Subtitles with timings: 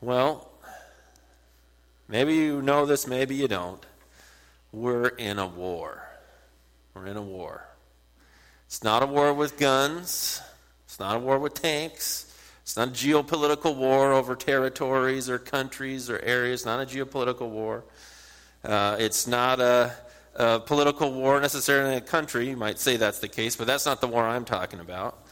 [0.00, 0.50] Well,
[2.06, 3.84] maybe you know this, maybe you don't.
[4.70, 6.08] We're in a war.
[6.94, 7.66] We're in a war.
[8.66, 10.40] It's not a war with guns,
[10.84, 12.24] it's not a war with tanks.
[12.68, 17.82] It's not a geopolitical war over territories or countries or areas, not a geopolitical war.
[18.62, 19.90] Uh, it's not a,
[20.34, 22.50] a political war necessarily in a country.
[22.50, 25.26] You might say that's the case, but that's not the war I'm talking about.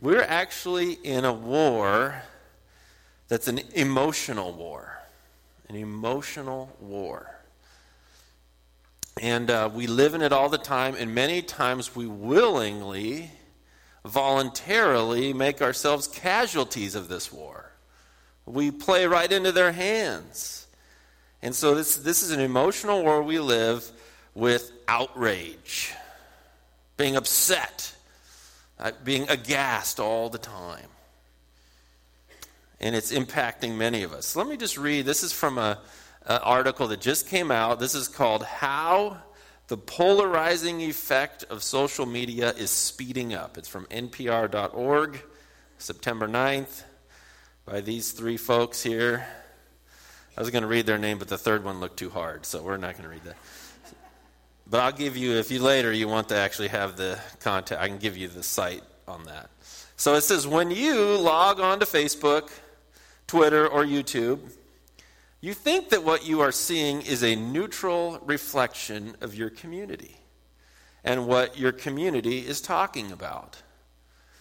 [0.00, 2.22] We're actually in a war
[3.28, 4.98] that's an emotional war.
[5.68, 7.32] An emotional war.
[9.20, 13.30] And uh, we live in it all the time, and many times we willingly,
[14.04, 17.70] voluntarily make ourselves casualties of this war.
[18.46, 20.66] We play right into their hands.
[21.42, 23.90] And so this, this is an emotional war we live
[24.34, 25.92] with outrage,
[26.96, 27.94] being upset,
[28.78, 30.88] uh, being aghast all the time.
[32.82, 34.34] And it's impacting many of us.
[34.34, 35.06] Let me just read.
[35.06, 35.78] This is from a
[36.26, 37.78] uh, article that just came out.
[37.78, 39.18] This is called How
[39.68, 43.56] the Polarizing Effect of Social Media is Speeding Up.
[43.56, 45.22] It's from NPR.org,
[45.78, 46.82] September 9th,
[47.64, 49.26] by these three folks here.
[50.36, 52.62] I was going to read their name, but the third one looked too hard, so
[52.62, 53.36] we're not going to read that.
[54.68, 57.88] But I'll give you, if you later you want to actually have the contact, I
[57.88, 59.50] can give you the site on that.
[59.96, 62.50] So it says when you log on to Facebook,
[63.32, 64.40] Twitter, or YouTube,
[65.40, 70.18] you think that what you are seeing is a neutral reflection of your community
[71.02, 73.62] and what your community is talking about.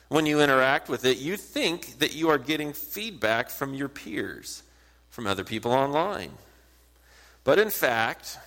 [0.09, 4.61] When you interact with it, you think that you are getting feedback from your peers,
[5.09, 6.31] from other people online.
[7.45, 8.39] But in fact,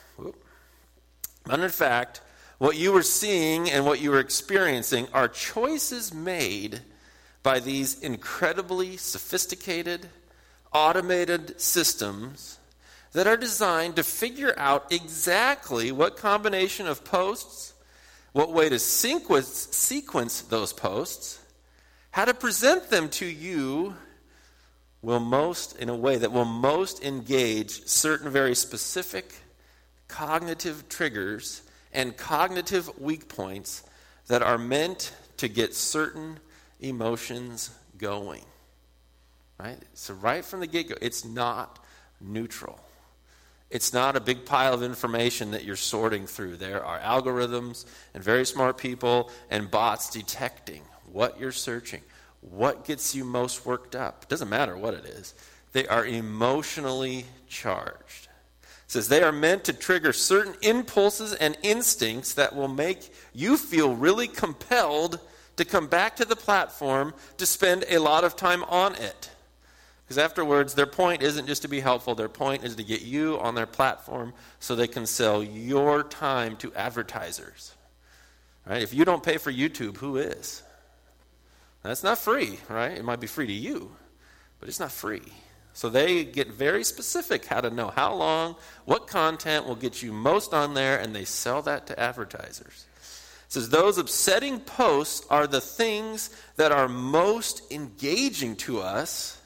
[1.47, 2.21] but in fact,
[2.59, 6.83] what you are seeing and what you are experiencing are choices made
[7.43, 10.11] by these incredibly sophisticated,
[10.75, 12.59] automated systems
[13.13, 17.73] that are designed to figure out exactly what combination of posts,
[18.33, 21.39] what way to sequence, sequence those posts,
[22.11, 23.95] how to present them to you
[25.01, 29.35] will most, in a way that will most engage certain very specific
[30.09, 31.63] cognitive triggers
[31.93, 33.85] and cognitive weak points
[34.27, 36.39] that are meant to get certain
[36.81, 38.45] emotions going.
[39.59, 39.79] Right?
[39.95, 41.79] So, right from the get go, it's not
[42.21, 42.81] neutral.
[43.71, 46.57] It's not a big pile of information that you're sorting through.
[46.57, 52.03] There are algorithms and very smart people and bots detecting what you're searching,
[52.41, 54.25] what gets you most worked up.
[54.25, 55.35] It doesn't matter what it is.
[55.73, 58.29] They are emotionally charged.
[58.63, 63.57] It says they are meant to trigger certain impulses and instincts that will make you
[63.57, 65.19] feel really compelled
[65.57, 69.31] to come back to the platform to spend a lot of time on it.
[70.05, 73.39] Because afterwards, their point isn't just to be helpful, their point is to get you
[73.41, 77.75] on their platform so they can sell your time to advertisers.
[78.67, 78.83] Right?
[78.83, 80.63] If you don't pay for YouTube, who is?
[81.83, 82.93] That's not free, right?
[82.93, 83.95] It might be free to you,
[84.59, 85.23] but it's not free.
[85.75, 90.13] So they get very specific how to know how long, what content will get you
[90.13, 92.87] most on there, and they sell that to advertisers.
[93.47, 99.39] It says those upsetting posts are the things that are most engaging to us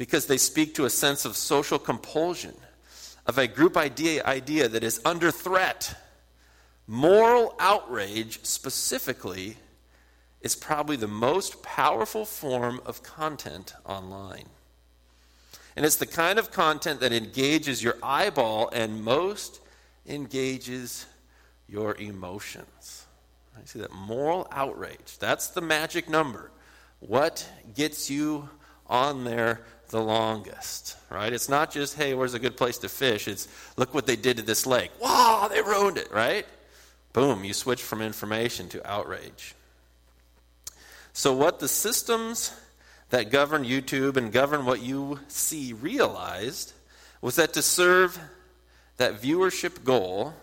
[0.00, 2.54] because they speak to a sense of social compulsion,
[3.26, 5.94] of a group idea, idea that is under threat.
[6.86, 9.58] Moral outrage, specifically,
[10.40, 14.46] is probably the most powerful form of content online.
[15.76, 19.60] And it's the kind of content that engages your eyeball and most
[20.06, 21.04] engages
[21.68, 23.04] your emotions.
[23.54, 25.18] I see that moral outrage.
[25.18, 26.50] That's the magic number.
[27.00, 28.48] What gets you
[28.86, 29.60] on there
[29.90, 31.32] the longest, right?
[31.32, 33.28] It's not just, hey, where's a good place to fish?
[33.28, 34.90] It's, look what they did to this lake.
[35.00, 36.46] Wow, they ruined it, right?
[37.12, 39.54] Boom, you switch from information to outrage.
[41.12, 42.56] So, what the systems
[43.10, 46.72] that govern YouTube and govern what you see realized
[47.20, 48.18] was that to serve
[48.96, 50.34] that viewership goal,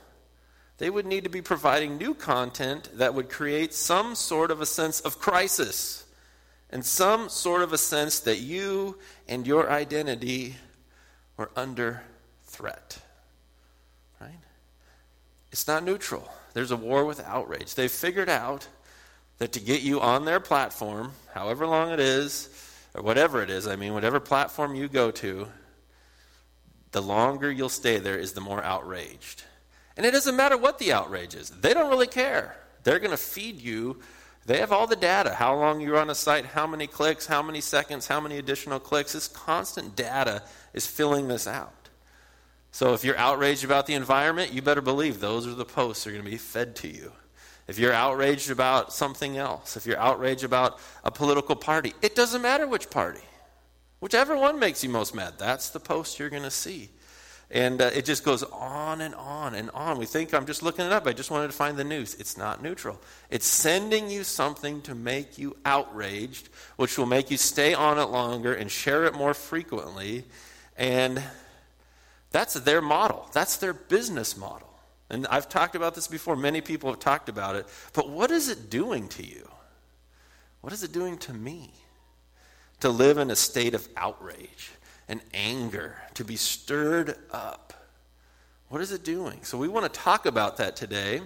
[0.77, 4.65] they would need to be providing new content that would create some sort of a
[4.65, 6.03] sense of crisis
[6.69, 8.97] and some sort of a sense that you
[9.27, 10.55] and your identity
[11.37, 12.03] were under
[12.43, 12.99] threat.
[14.19, 14.39] Right?
[15.51, 16.29] It's not neutral.
[16.53, 17.75] There's a war with outrage.
[17.75, 18.67] They've figured out
[19.37, 22.49] that to get you on their platform, however long it is,
[22.93, 25.47] or whatever it is, I mean, whatever platform you go to,
[26.91, 29.43] the longer you'll stay there is the more outraged.
[29.95, 32.57] And it doesn't matter what the outrage is, they don't really care.
[32.83, 33.99] They're going to feed you
[34.47, 37.43] They have all the data how long you're on a site, how many clicks, how
[37.43, 39.11] many seconds, how many additional clicks.
[39.11, 40.41] This constant data
[40.73, 41.89] is filling this out.
[42.71, 46.11] So if you're outraged about the environment, you better believe those are the posts that
[46.11, 47.11] are going to be fed to you.
[47.67, 52.41] If you're outraged about something else, if you're outraged about a political party, it doesn't
[52.41, 53.25] matter which party.
[53.99, 56.89] Whichever one makes you most mad, that's the post you're going to see.
[57.49, 59.97] And uh, it just goes on and on and on.
[59.97, 61.07] We think I'm just looking it up.
[61.07, 62.15] I just wanted to find the news.
[62.15, 62.99] It's not neutral.
[63.29, 68.09] It's sending you something to make you outraged, which will make you stay on it
[68.09, 70.25] longer and share it more frequently.
[70.77, 71.23] And
[72.31, 74.67] that's their model, that's their business model.
[75.09, 76.35] And I've talked about this before.
[76.35, 77.65] Many people have talked about it.
[77.93, 79.47] But what is it doing to you?
[80.59, 81.71] What is it doing to me?
[82.81, 84.71] To live in a state of outrage
[85.07, 87.73] and anger, to be stirred up.
[88.69, 89.43] What is it doing?
[89.43, 91.21] So, we want to talk about that today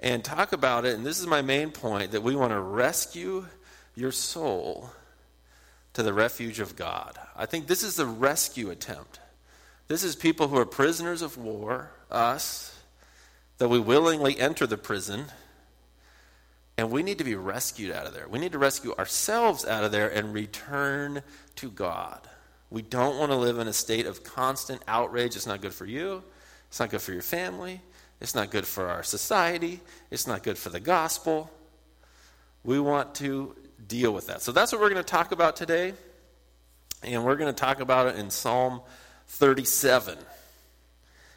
[0.00, 0.94] and talk about it.
[0.94, 3.46] And this is my main point that we want to rescue
[3.96, 4.90] your soul
[5.94, 7.18] to the refuge of God.
[7.34, 9.20] I think this is the rescue attempt.
[9.88, 12.78] This is people who are prisoners of war, us,
[13.58, 15.26] that we willingly enter the prison,
[16.76, 18.26] and we need to be rescued out of there.
[18.28, 21.22] We need to rescue ourselves out of there and return
[21.56, 22.28] to God.
[22.74, 25.36] We don't want to live in a state of constant outrage.
[25.36, 26.24] It's not good for you.
[26.66, 27.80] It's not good for your family.
[28.20, 29.80] It's not good for our society.
[30.10, 31.48] It's not good for the gospel.
[32.64, 33.54] We want to
[33.86, 34.42] deal with that.
[34.42, 35.92] So that's what we're going to talk about today.
[37.04, 38.80] And we're going to talk about it in Psalm
[39.28, 40.18] 37.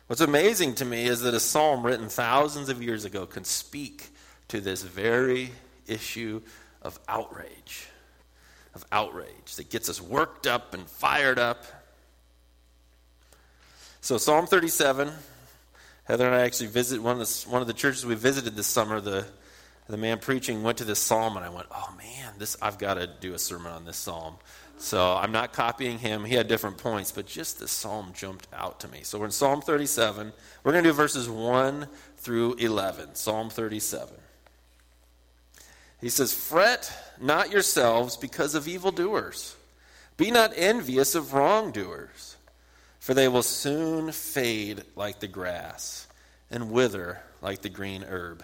[0.07, 4.10] What's amazing to me is that a psalm written thousands of years ago can speak
[4.48, 5.51] to this very
[5.86, 6.42] issue
[6.81, 7.89] of outrage
[8.77, 11.65] of outrage that gets us worked up and fired up.
[14.01, 15.12] So, Psalm 37,
[16.03, 18.68] Heather and I actually visited one of the, one of the churches we visited this
[18.68, 19.01] summer.
[19.01, 19.25] The,
[19.89, 22.94] the man preaching went to this psalm, and I went, oh man, this, I've got
[22.94, 24.35] to do a sermon on this psalm.
[24.77, 26.24] So I'm not copying him.
[26.24, 29.00] He had different points, but just this psalm jumped out to me.
[29.01, 30.31] So we're in Psalm 37.
[30.63, 31.88] We're going to do verses 1
[32.18, 33.15] through 11.
[33.15, 34.15] Psalm 37.
[35.99, 39.55] He says, Fret not yourselves because of evildoers.
[40.17, 42.38] Be not envious of wrongdoers,
[42.99, 46.07] for they will soon fade like the grass
[46.49, 48.44] and wither like the green herb.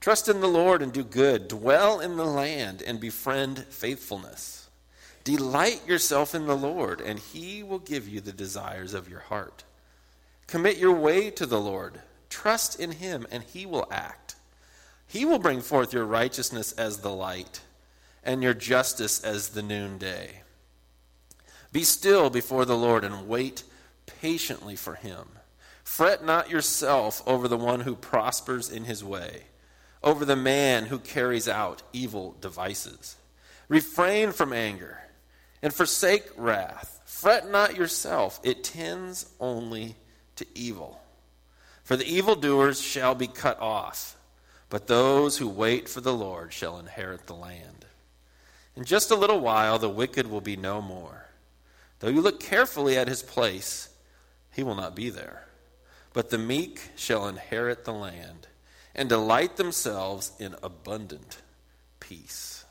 [0.00, 1.48] Trust in the Lord and do good.
[1.48, 4.68] Dwell in the land and befriend faithfulness.
[5.24, 9.64] Delight yourself in the Lord, and he will give you the desires of your heart.
[10.46, 12.00] Commit your way to the Lord.
[12.30, 14.36] Trust in him, and he will act.
[15.08, 17.62] He will bring forth your righteousness as the light,
[18.22, 20.42] and your justice as the noonday.
[21.72, 23.64] Be still before the Lord and wait
[24.20, 25.26] patiently for him.
[25.82, 29.44] Fret not yourself over the one who prospers in his way,
[30.02, 33.16] over the man who carries out evil devices.
[33.68, 35.00] Refrain from anger
[35.62, 37.00] and forsake wrath.
[37.06, 39.96] Fret not yourself, it tends only
[40.36, 41.00] to evil.
[41.82, 44.17] For the evildoers shall be cut off
[44.70, 47.86] but those who wait for the Lord shall inherit the land.
[48.76, 51.26] In just a little while, the wicked will be no more.
[52.00, 53.88] Though you look carefully at his place,
[54.52, 55.46] he will not be there.
[56.12, 58.46] But the meek shall inherit the land
[58.94, 61.38] and delight themselves in abundant
[62.00, 62.64] peace.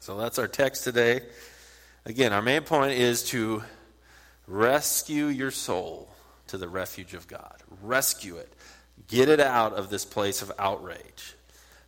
[0.00, 1.20] So that's our text today.
[2.04, 3.62] Again, our main point is to
[4.46, 6.10] rescue your soul
[6.48, 7.62] to the refuge of God.
[7.82, 8.52] Rescue it.
[9.08, 11.34] Get it out of this place of outrage.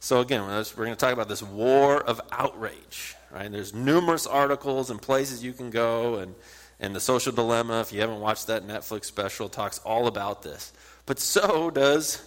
[0.01, 3.15] So, again, we're going to talk about this war of outrage.
[3.31, 3.51] Right?
[3.51, 6.35] There's numerous articles and places you can go, and,
[6.79, 10.73] and The Social Dilemma, if you haven't watched that Netflix special, talks all about this.
[11.07, 12.23] But so does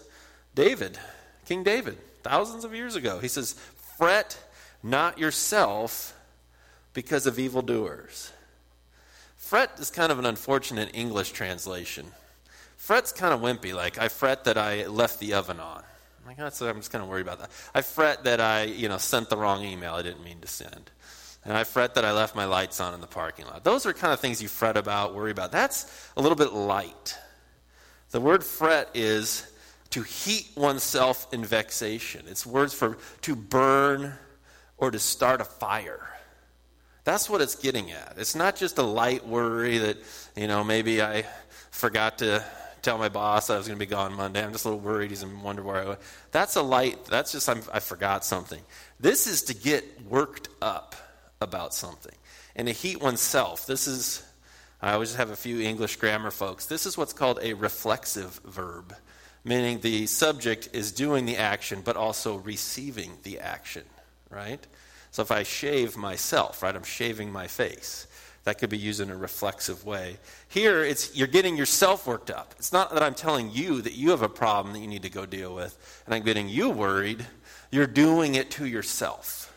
[0.55, 0.97] David,
[1.45, 3.19] King David, thousands of years ago.
[3.19, 3.53] He says,
[3.97, 4.37] Fret
[4.83, 6.13] not yourself
[6.93, 8.31] because of evildoers.
[9.35, 12.07] Fret is kind of an unfortunate English translation.
[12.87, 13.75] Fret's kind of wimpy.
[13.75, 15.83] Like, I fret that I left the oven on.
[16.25, 17.49] Like, oh, that's, I'm just kind of worried about that.
[17.75, 20.89] I fret that I, you know, sent the wrong email I didn't mean to send.
[21.43, 23.65] And I fret that I left my lights on in the parking lot.
[23.65, 25.51] Those are kind of things you fret about, worry about.
[25.51, 27.17] That's a little bit light.
[28.11, 29.45] The word fret is
[29.89, 32.23] to heat oneself in vexation.
[32.29, 34.13] It's words for to burn
[34.77, 36.07] or to start a fire.
[37.03, 38.13] That's what it's getting at.
[38.15, 39.97] It's not just a light worry that,
[40.37, 41.25] you know, maybe I
[41.71, 42.45] forgot to
[42.87, 44.41] tell my boss I was going to be gone Monday.
[44.41, 45.09] I'm just a little worried.
[45.09, 45.99] He's in wonder where I went.
[46.31, 47.03] That's a light.
[47.05, 48.61] That's just I'm, I forgot something.
[48.97, 50.95] This is to get worked up
[51.41, 52.15] about something
[52.55, 53.65] and to heat oneself.
[53.65, 54.23] This is.
[54.81, 56.67] I always have a few English grammar folks.
[56.67, 58.95] This is what's called a reflexive verb,
[59.43, 63.83] meaning the subject is doing the action, but also receiving the action,
[64.29, 64.65] right?
[65.11, 68.07] So if I shave myself, right, I'm shaving my face.
[68.47, 70.19] That could be used in a reflexive way.
[70.47, 72.55] Here, it's you're getting yourself worked up.
[72.57, 75.09] It's not that I'm telling you that you have a problem that you need to
[75.09, 77.25] go deal with, and I'm getting you worried.
[77.71, 79.53] You're doing it to yourself.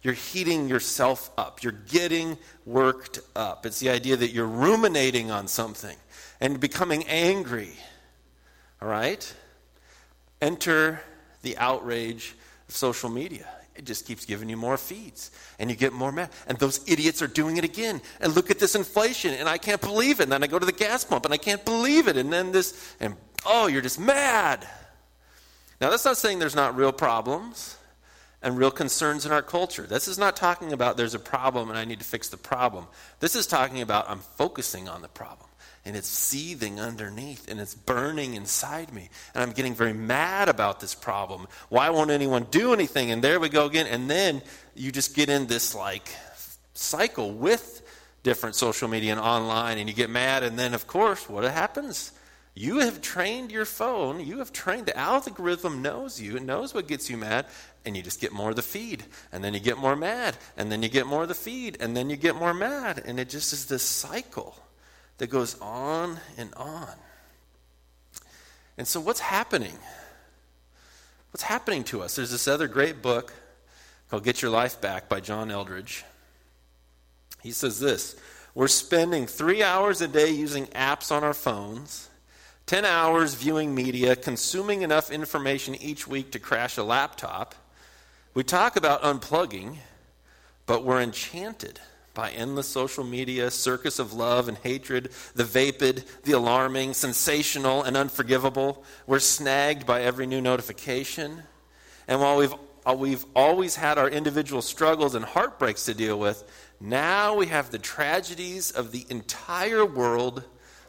[0.00, 1.62] You're heating yourself up.
[1.62, 3.66] You're getting worked up.
[3.66, 5.98] It's the idea that you're ruminating on something
[6.40, 7.74] and becoming angry.
[8.80, 9.34] All right?
[10.40, 11.02] Enter
[11.42, 12.34] the outrage
[12.70, 13.46] of social media.
[13.80, 16.28] It just keeps giving you more feeds, and you get more mad.
[16.46, 18.02] And those idiots are doing it again.
[18.20, 20.24] And look at this inflation, and I can't believe it.
[20.24, 22.18] And then I go to the gas pump, and I can't believe it.
[22.18, 24.68] And then this, and oh, you're just mad.
[25.80, 27.78] Now, that's not saying there's not real problems
[28.42, 29.84] and real concerns in our culture.
[29.84, 32.86] This is not talking about there's a problem and I need to fix the problem.
[33.20, 35.49] This is talking about I'm focusing on the problem
[35.84, 39.08] and it's seething underneath and it's burning inside me.
[39.34, 41.46] And I'm getting very mad about this problem.
[41.68, 43.10] Why won't anyone do anything?
[43.10, 43.86] And there we go again.
[43.86, 44.42] And then
[44.74, 46.08] you just get in this like
[46.74, 47.82] cycle with
[48.22, 50.42] different social media and online and you get mad.
[50.42, 52.12] And then, of course, what happens?
[52.54, 56.88] You have trained your phone, you have trained, the algorithm knows you, it knows what
[56.88, 57.46] gets you mad,
[57.86, 59.04] and you just get more of the feed.
[59.30, 61.96] And then you get more mad, and then you get more of the feed, and
[61.96, 63.02] then you get more mad.
[63.06, 64.58] And it just is this cycle
[65.20, 66.88] that goes on and on.
[68.78, 69.74] And so, what's happening?
[71.30, 72.16] What's happening to us?
[72.16, 73.34] There's this other great book
[74.08, 76.04] called Get Your Life Back by John Eldredge.
[77.42, 78.16] He says this
[78.54, 82.08] We're spending three hours a day using apps on our phones,
[82.64, 87.54] 10 hours viewing media, consuming enough information each week to crash a laptop.
[88.32, 89.76] We talk about unplugging,
[90.64, 91.78] but we're enchanted
[92.20, 97.96] by endless social media, circus of love and hatred, the vapid, the alarming, sensational, and
[97.96, 98.84] unforgivable.
[99.06, 101.44] We're snagged by every new notification.
[102.06, 106.44] And while we've, uh, we've always had our individual struggles and heartbreaks to deal with,
[106.78, 110.44] now we have the tragedies of the entire world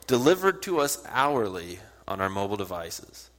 [0.07, 3.29] delivered to us hourly on our mobile devices.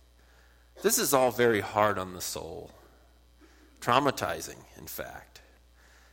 [0.80, 2.70] This is all very hard on the soul,
[3.82, 5.31] traumatizing, in fact.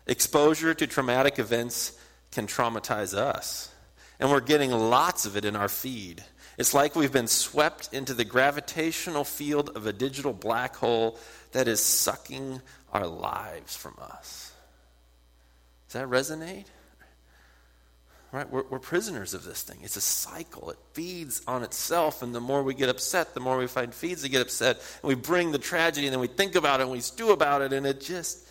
[0.09, 1.95] Exposure to traumatic events
[2.31, 3.71] can traumatize us.
[4.19, 6.23] And we're getting lots of it in our feed.
[6.57, 11.19] It's like we've been swept into the gravitational field of a digital black hole
[11.51, 12.59] that is sucking
[12.91, 14.51] our lives from us.
[15.87, 16.65] Does that resonate?
[18.31, 18.49] Right?
[18.49, 19.77] We're, we're, prisoners of this thing.
[19.83, 20.71] It's a cycle.
[20.71, 24.23] It feeds on itself, and the more we get upset, the more we find feeds
[24.23, 24.77] to get upset.
[25.03, 27.61] And we bring the tragedy, and then we think about it, and we stew about
[27.61, 28.47] it, and it just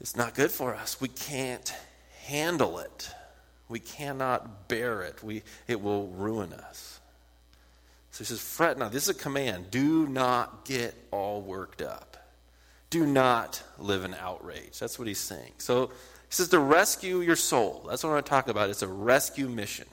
[0.00, 1.00] it's not good for us.
[1.00, 1.72] We can't
[2.26, 3.10] handle it.
[3.68, 5.22] We cannot bear it.
[5.22, 7.00] We, it will ruin us.
[8.10, 8.92] So he says, fret not.
[8.92, 9.70] This is a command.
[9.70, 12.16] Do not get all worked up.
[12.90, 14.78] Do not live in outrage.
[14.78, 15.52] That's what he's saying.
[15.58, 15.92] So he
[16.30, 17.86] says to rescue your soul.
[17.88, 18.68] That's what I want to talk about.
[18.68, 19.86] It's a rescue mission.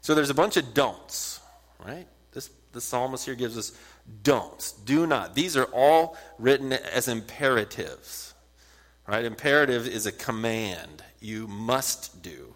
[0.00, 1.40] So there's a bunch of don'ts,
[1.84, 2.06] right?
[2.32, 3.72] This the psalmist here gives us
[4.22, 4.72] don'ts.
[4.72, 5.34] Do not.
[5.34, 8.32] These are all written as imperatives.
[9.06, 9.24] Right?
[9.24, 11.02] Imperative is a command.
[11.20, 12.54] You must do.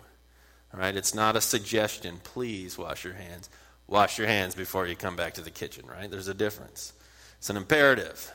[0.72, 0.96] Right?
[0.96, 2.20] It's not a suggestion.
[2.22, 3.48] Please wash your hands.
[3.86, 6.08] Wash your hands before you come back to the kitchen, right?
[6.08, 6.92] There's a difference.
[7.38, 8.32] It's an imperative.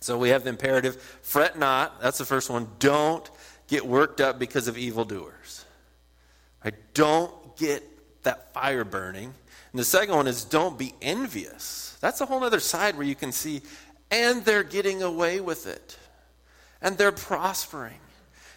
[0.00, 2.00] So we have the imperative fret not.
[2.00, 2.68] That's the first one.
[2.80, 3.28] Don't
[3.68, 5.64] get worked up because of evildoers.
[6.64, 6.74] Right?
[6.92, 7.84] Don't get
[8.24, 9.32] that fire burning.
[9.72, 11.96] And the second one is don't be envious.
[12.00, 13.62] That's a whole other side where you can see,
[14.10, 15.96] and they're getting away with it
[16.80, 18.00] and they're prospering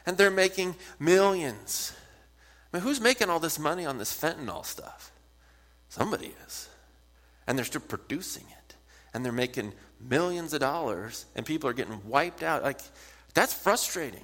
[0.05, 1.93] and they're making millions.
[2.71, 5.11] I mean, who's making all this money on this fentanyl stuff?
[5.89, 6.69] Somebody is.
[7.47, 8.75] And they're still producing it.
[9.13, 12.63] And they're making millions of dollars, and people are getting wiped out.
[12.63, 12.79] Like,
[13.33, 14.23] that's frustrating.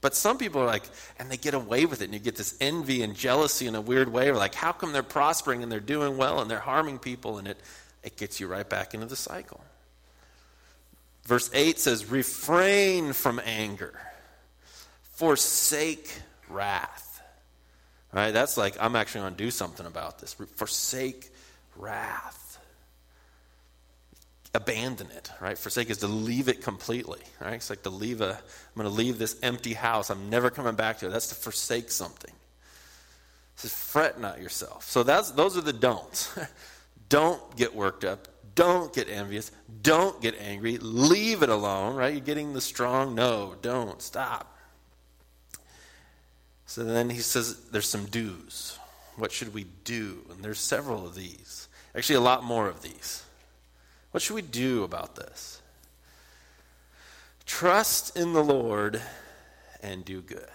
[0.00, 0.84] But some people are like,
[1.18, 3.80] and they get away with it, and you get this envy and jealousy in a
[3.80, 4.28] weird way.
[4.28, 7.38] Or like, how come they're prospering and they're doing well and they're harming people?
[7.38, 7.58] And it,
[8.02, 9.62] it gets you right back into the cycle.
[11.24, 13.98] Verse 8 says, Refrain from anger,
[15.02, 16.12] forsake
[16.48, 17.22] wrath.
[18.12, 18.32] Right?
[18.32, 20.34] That's like, I'm actually going to do something about this.
[20.34, 21.30] Forsake
[21.76, 22.58] wrath.
[24.54, 25.56] Abandon it, right?
[25.56, 27.54] Forsake is to leave it completely, right?
[27.54, 30.10] It's like to leave a, I'm going to leave this empty house.
[30.10, 31.10] I'm never coming back to it.
[31.10, 32.32] That's to forsake something.
[33.54, 34.84] It says, fret not yourself.
[34.90, 36.38] So that's, those are the don'ts.
[37.08, 38.28] Don't get worked up.
[38.54, 39.50] Don't get envious.
[39.82, 40.78] Don't get angry.
[40.78, 42.12] Leave it alone, right?
[42.12, 43.54] You're getting the strong no.
[43.62, 44.02] Don't.
[44.02, 44.58] Stop.
[46.66, 48.78] So then he says there's some do's.
[49.16, 50.24] What should we do?
[50.30, 51.68] And there's several of these.
[51.94, 53.24] Actually, a lot more of these.
[54.10, 55.60] What should we do about this?
[57.44, 59.02] Trust in the Lord
[59.82, 60.48] and do good.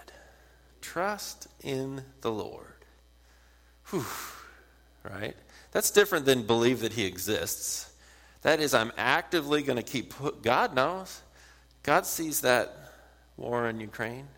[0.80, 2.84] Trust in the Lord.
[3.90, 4.04] Whew.
[5.04, 5.36] Right?
[5.72, 7.90] That's different than believe that He exists.
[8.42, 10.14] That is, I'm actively going to keep.
[10.42, 11.20] God knows.
[11.82, 12.76] God sees that
[13.36, 14.28] war in Ukraine.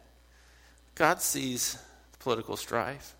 [0.95, 1.79] God sees
[2.19, 3.15] political strife.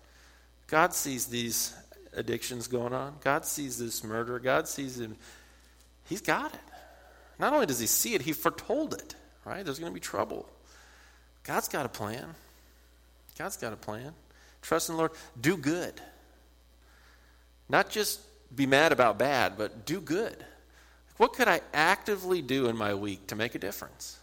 [0.67, 1.75] God sees these
[2.13, 3.15] addictions going on.
[3.21, 4.39] God sees this murder.
[4.39, 5.15] God sees him.
[6.05, 6.59] He's got it.
[7.39, 9.15] Not only does he see it, he foretold it,
[9.45, 9.65] right?
[9.65, 10.47] There's going to be trouble.
[11.43, 12.35] God's got a plan.
[13.37, 14.13] God's got a plan.
[14.61, 15.11] Trust in the Lord.
[15.39, 15.99] Do good.
[17.71, 18.19] Not just
[18.53, 20.45] be mad about bad, but do good.
[21.15, 24.19] What could I actively do in my week to make a difference?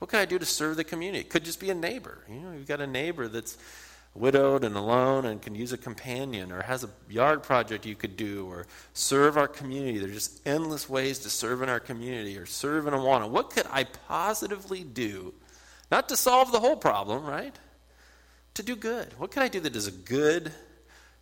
[0.00, 1.20] What can I do to serve the community?
[1.20, 2.24] It could just be a neighbor.
[2.28, 3.56] You know, you've got a neighbor that's
[4.12, 8.16] widowed and alone and can use a companion or has a yard project you could
[8.16, 9.98] do or serve our community.
[9.98, 13.28] There's just endless ways to serve in our community or serve in Awana.
[13.28, 15.32] What could I positively do?
[15.92, 17.56] Not to solve the whole problem, right?
[18.54, 19.14] To do good.
[19.18, 20.52] What can I do that is a good,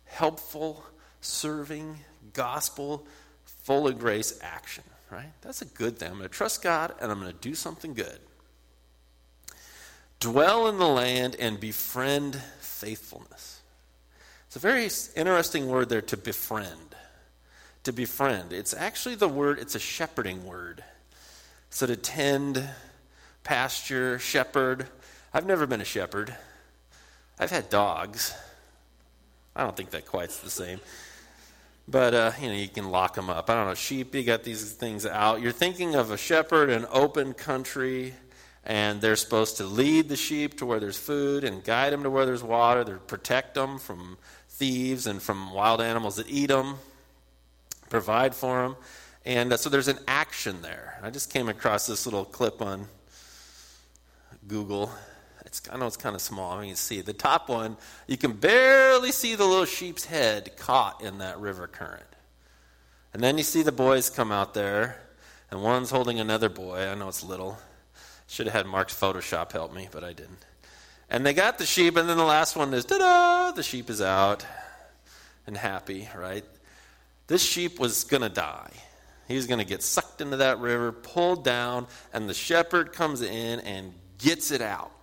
[0.05, 0.83] helpful,
[1.23, 1.99] serving,
[2.33, 3.05] gospel,
[3.63, 5.31] full of grace action, right?
[5.41, 6.09] That's a good thing.
[6.09, 8.19] I'm going to trust God and I'm going to do something good.
[10.19, 13.61] Dwell in the land and befriend faithfulness.
[14.47, 16.95] It's a very interesting word there to befriend.
[17.83, 18.53] To befriend.
[18.53, 20.83] It's actually the word, it's a shepherding word.
[21.69, 22.63] So to tend,
[23.43, 24.87] pasture, shepherd.
[25.33, 26.35] I've never been a shepherd.
[27.39, 28.33] I've had dogs.
[29.55, 30.79] I don't think that quite's the same.
[31.87, 33.49] But, uh, you know, you can lock them up.
[33.49, 35.41] I don't know, sheep, you got these things out.
[35.41, 38.13] You're thinking of a shepherd, an open country,
[38.63, 42.09] and they're supposed to lead the sheep to where there's food and guide them to
[42.09, 42.85] where there's water.
[42.85, 46.75] They protect them from thieves and from wild animals that eat them,
[47.89, 48.75] provide for them.
[49.25, 50.99] And uh, so there's an action there.
[51.03, 52.87] I just came across this little clip on
[54.47, 54.89] Google.
[55.53, 56.53] It's, I know it's kind of small.
[56.53, 60.57] I mean, you see the top one, you can barely see the little sheep's head
[60.57, 62.01] caught in that river current.
[63.13, 64.99] And then you see the boys come out there,
[65.51, 66.87] and one's holding another boy.
[66.89, 67.59] I know it's little
[68.25, 70.43] should have had Mark's Photoshop help me, but I didn't.
[71.07, 73.91] And they got the sheep, and then the last one is, ta da, the sheep
[73.91, 74.43] is out
[75.45, 76.43] and happy, right?
[77.27, 78.71] This sheep was going to die.
[79.27, 83.21] He was going to get sucked into that river, pulled down, and the shepherd comes
[83.21, 85.02] in and gets it out.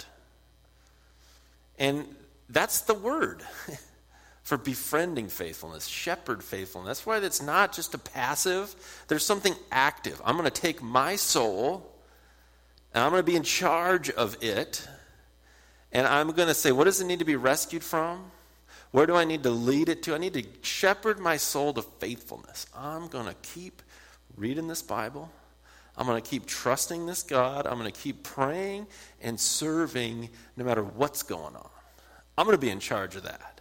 [1.81, 2.07] And
[2.49, 3.43] that's the word
[4.43, 6.99] for befriending faithfulness, shepherd faithfulness.
[6.99, 8.75] That's why it's not just a passive,
[9.09, 10.21] there's something active.
[10.25, 11.90] I'm going to take my soul
[12.93, 14.87] and I'm going to be in charge of it.
[15.93, 18.31] And I'm going to say, what does it need to be rescued from?
[18.90, 20.14] Where do I need to lead it to?
[20.14, 22.66] I need to shepherd my soul to faithfulness.
[22.77, 23.83] I'm going to keep
[24.37, 25.31] reading this Bible.
[25.96, 27.66] I'm going to keep trusting this God.
[27.66, 28.87] I'm going to keep praying
[29.20, 31.68] and serving no matter what's going on.
[32.38, 33.61] I'm going to be in charge of that.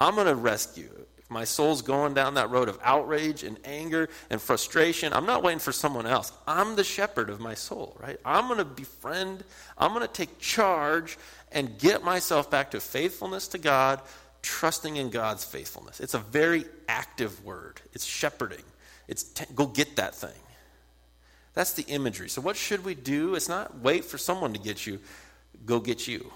[0.00, 4.08] I'm going to rescue If my soul's going down that road of outrage and anger
[4.30, 6.32] and frustration, I'm not waiting for someone else.
[6.46, 8.18] I'm the shepherd of my soul, right?
[8.24, 9.42] I'm going to befriend,
[9.76, 11.18] I'm going to take charge
[11.50, 14.02] and get myself back to faithfulness to God,
[14.42, 15.98] trusting in God's faithfulness.
[15.98, 17.80] It's a very active word.
[17.92, 18.62] It's shepherding.
[19.08, 20.30] It's t- go get that thing.
[21.56, 22.28] That's the imagery.
[22.28, 23.34] So what should we do?
[23.34, 25.00] It's not wait for someone to get you.
[25.64, 26.30] Go get you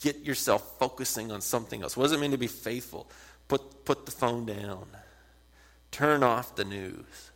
[0.00, 1.96] get yourself focusing on something else.
[1.96, 3.10] What does it mean to be faithful?
[3.48, 4.86] Put, put the phone down,
[5.90, 7.30] turn off the news,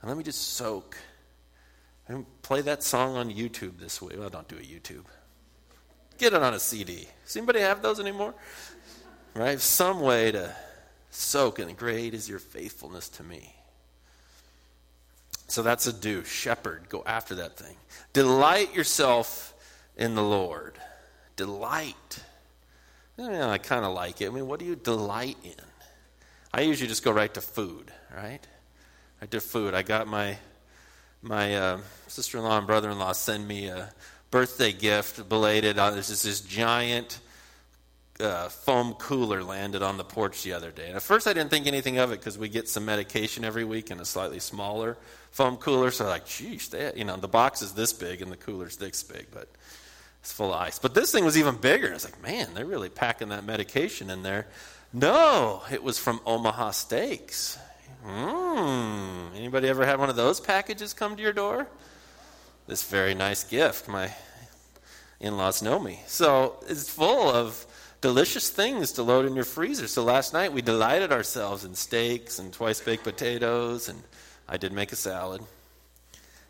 [0.00, 0.96] and let me just soak.
[2.06, 4.18] And play that song on YouTube this week.
[4.18, 5.04] Well, don't do a YouTube.
[6.16, 7.06] Get it on a CD.
[7.26, 8.34] Does anybody have those anymore?
[9.34, 9.60] Right?
[9.60, 10.54] Some way to
[11.10, 13.54] soak, and great is your faithfulness to me.
[15.48, 16.24] So that's a do.
[16.24, 17.76] Shepherd, go after that thing.
[18.12, 19.54] Delight yourself
[19.96, 20.78] in the Lord
[21.38, 22.18] delight.
[23.18, 24.26] I kind of like it.
[24.26, 25.54] I mean, what do you delight in?
[26.52, 28.46] I usually just go right to food, right?
[29.20, 29.72] Right to food.
[29.72, 30.36] I got my
[31.22, 33.92] my uh, sister-in-law and brother-in-law send me a
[34.30, 35.78] birthday gift, belated.
[35.78, 37.18] Uh, there's this giant
[38.20, 40.86] uh, foam cooler landed on the porch the other day.
[40.86, 43.64] And at first, I didn't think anything of it because we get some medication every
[43.64, 44.96] week in a slightly smaller
[45.30, 45.90] foam cooler.
[45.90, 49.02] So, like, geez, they, you know, the box is this big and the cooler's this
[49.02, 49.48] big, but
[50.20, 50.78] it's full of ice.
[50.78, 51.92] But this thing was even bigger.
[51.92, 54.46] It's like, man, they're really packing that medication in there.
[54.92, 57.58] No, it was from Omaha Steaks.
[58.06, 59.36] Mmm.
[59.36, 61.66] Anybody ever had one of those packages come to your door?
[62.66, 63.88] This very nice gift.
[63.88, 64.12] My
[65.20, 66.00] in laws know me.
[66.06, 67.66] So it's full of
[68.00, 69.88] delicious things to load in your freezer.
[69.88, 74.02] So last night we delighted ourselves in steaks and twice baked potatoes and
[74.48, 75.42] I did make a salad.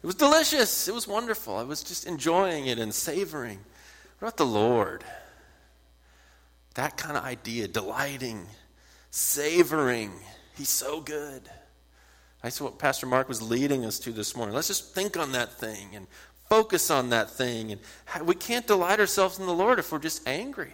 [0.02, 0.86] It was delicious.
[0.86, 1.56] It was wonderful.
[1.56, 3.58] I was just enjoying it and savoring.
[4.18, 5.04] What about the Lord?
[6.74, 8.46] That kind of idea, delighting,
[9.10, 10.12] savoring.
[10.56, 11.42] He's so good.
[12.42, 14.54] That's what Pastor Mark was leading us to this morning.
[14.54, 16.06] Let's just think on that thing and
[16.48, 17.72] focus on that thing.
[17.72, 20.72] And we can't delight ourselves in the Lord if we're just angry.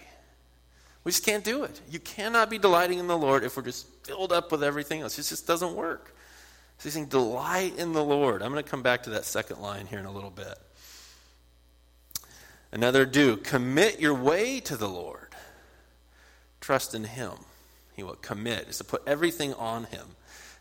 [1.04, 1.80] We just can't do it.
[1.90, 5.18] You cannot be delighting in the Lord if we're just filled up with everything else.
[5.18, 6.14] It just doesn't work.
[6.78, 8.42] So he's saying, delight in the Lord.
[8.42, 10.58] I'm going to come back to that second line here in a little bit.
[12.72, 13.36] Another do.
[13.36, 15.28] Commit your way to the Lord.
[16.60, 17.32] Trust in Him.
[17.94, 20.04] He will commit is to put everything on Him.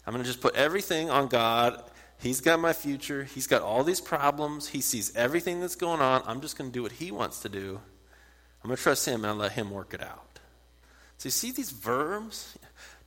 [0.05, 1.83] I'm going to just put everything on God.
[2.19, 3.23] He's got my future.
[3.23, 4.67] He's got all these problems.
[4.67, 6.21] He sees everything that's going on.
[6.27, 7.79] I'm just going to do what He wants to do.
[8.63, 10.39] I'm going to trust Him and let Him work it out.
[11.17, 12.57] So you see these verbs?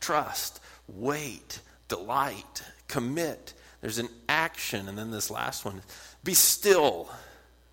[0.00, 3.54] Trust, wait, delight, commit.
[3.80, 4.88] There's an action.
[4.88, 5.82] And then this last one
[6.24, 7.10] be still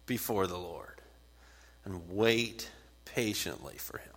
[0.06, 1.02] before the Lord
[1.86, 2.69] and wait
[3.06, 4.13] patiently for Him.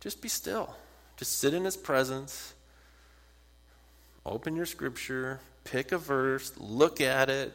[0.00, 0.74] Just be still.
[1.16, 2.54] Just sit in His presence.
[4.24, 7.52] Open your scripture, pick a verse, look at it,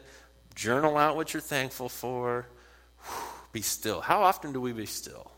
[0.54, 2.46] journal out what you're thankful for.
[3.52, 4.02] Be still.
[4.02, 5.30] How often do we be still?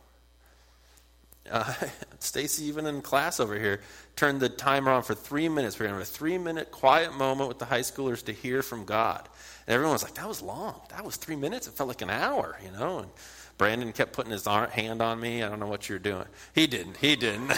[1.49, 1.73] Uh,
[2.19, 3.81] Stacy, even in class over here,
[4.17, 5.79] turned the timer on for three minutes.
[5.79, 8.63] We're going to have a three minute quiet moment with the high schoolers to hear
[8.63, 9.29] from God.
[9.67, 10.81] And everyone was like, that was long.
[10.91, 11.67] That was three minutes.
[11.67, 13.01] It felt like an hour, you know?
[13.01, 13.11] And
[13.57, 15.43] Brandon kept putting his hand on me.
[15.43, 16.25] I don't know what you're doing.
[16.55, 16.97] He didn't.
[16.97, 17.53] He didn't.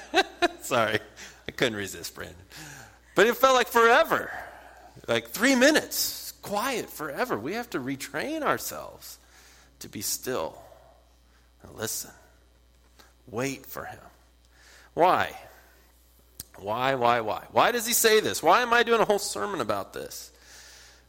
[0.60, 0.98] Sorry.
[1.48, 2.36] I couldn't resist, Brandon.
[3.14, 4.32] But it felt like forever.
[5.08, 7.38] Like three minutes, quiet forever.
[7.38, 9.18] We have to retrain ourselves
[9.80, 10.56] to be still
[11.62, 12.10] and listen.
[13.30, 14.00] Wait for him.
[14.94, 15.32] Why?
[16.58, 17.44] Why, why, why?
[17.52, 18.42] Why does he say this?
[18.42, 20.30] Why am I doing a whole sermon about this?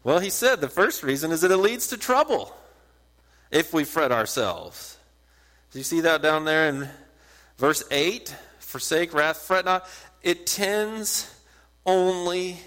[0.04, 2.56] Well, he said the first reason is that it leads to trouble
[3.52, 4.98] if we fret ourselves.
[5.72, 6.90] Do you see that down there in
[7.58, 8.36] verse 8?
[8.60, 9.88] Forsake wrath, fret not.
[10.22, 11.34] It tends
[11.86, 12.58] only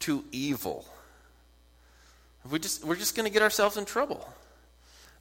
[0.00, 0.84] to evil.
[2.50, 4.26] We just, we're just going to get ourselves in trouble.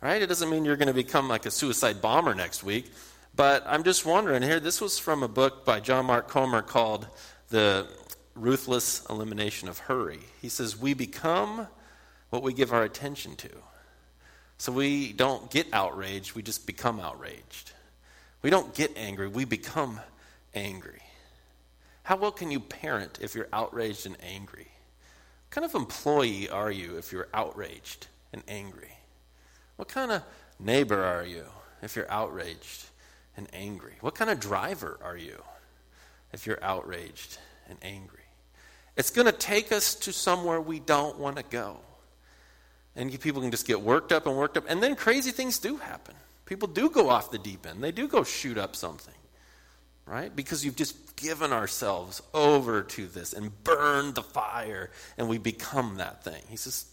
[0.01, 0.21] Right?
[0.21, 2.91] It doesn't mean you're going to become like a suicide bomber next week.
[3.39, 7.07] But I'm just wondering here, this was from a book by John Mark Comer called
[7.47, 7.87] The
[8.35, 10.19] Ruthless Elimination of Hurry.
[10.41, 11.69] He says, We become
[12.31, 13.49] what we give our attention to.
[14.57, 17.71] So we don't get outraged, we just become outraged.
[18.41, 20.01] We don't get angry, we become
[20.53, 21.01] angry.
[22.03, 24.67] How well can you parent if you're outraged and angry?
[25.47, 28.97] What kind of employee are you if you're outraged and angry?
[29.77, 30.23] What kind of
[30.59, 31.45] neighbor are you
[31.81, 32.88] if you're outraged
[33.37, 33.93] and angry?
[34.01, 35.41] What kind of driver are you
[36.31, 37.37] if you're outraged
[37.67, 38.19] and angry?
[38.95, 41.77] It's going to take us to somewhere we don't want to go.
[42.95, 44.65] And people can just get worked up and worked up.
[44.67, 46.15] And then crazy things do happen.
[46.45, 49.13] People do go off the deep end, they do go shoot up something,
[50.07, 50.35] right?
[50.35, 55.97] Because you've just given ourselves over to this and burned the fire, and we become
[55.97, 56.41] that thing.
[56.49, 56.85] He says,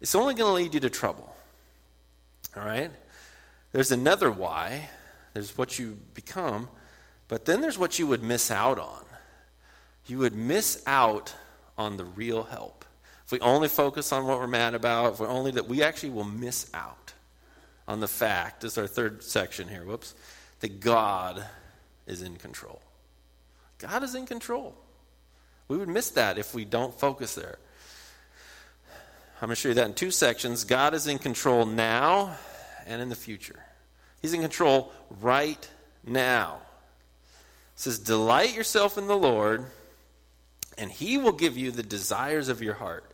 [0.00, 1.34] it's only going to lead you to trouble.
[2.56, 2.92] All right?
[3.72, 4.88] There's another why
[5.32, 6.68] there's what you become,
[7.28, 9.04] but then there's what you would miss out on.
[10.06, 11.34] You would miss out
[11.78, 12.84] on the real help.
[13.24, 16.10] If we only focus on what we're mad about, if we're only that we actually
[16.10, 17.12] will miss out
[17.86, 20.14] on the fact, this is our third section here, whoops,
[20.60, 21.44] that God
[22.06, 22.82] is in control.
[23.78, 24.74] God is in control.
[25.68, 27.58] We would miss that if we don't focus there.
[29.40, 30.64] I'm going to show you that in two sections.
[30.64, 32.36] God is in control now
[32.86, 33.60] and in the future.
[34.20, 35.68] He's in control right
[36.06, 36.58] now.
[37.74, 39.64] It says, Delight yourself in the Lord,
[40.76, 43.04] and he will give you the desires of your heart.